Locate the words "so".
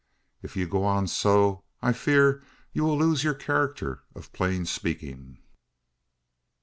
1.05-1.63